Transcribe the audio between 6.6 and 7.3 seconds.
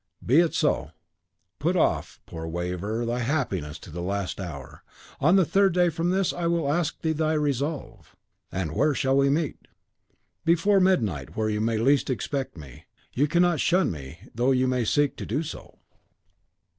ask thee